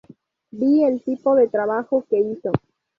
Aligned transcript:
Vi 0.51 0.83
el 0.83 1.03
tipo 1.03 1.35
de 1.35 1.47
trabajo 1.47 2.07
que 2.09 2.17
hizo. 2.17 2.51